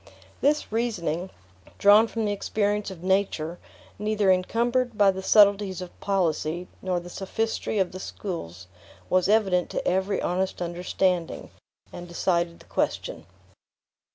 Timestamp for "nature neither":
3.03-4.31